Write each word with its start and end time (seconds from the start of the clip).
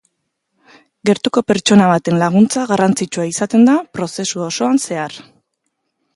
Gertuko 1.09 1.43
pertsona 1.51 1.89
baten 1.91 2.17
laguntza 2.23 2.65
garrantzitsua 2.73 3.27
izaten 3.33 3.69
da 3.71 3.77
prozesu 4.01 4.43
osoan 4.49 4.83
zehar. 4.89 5.21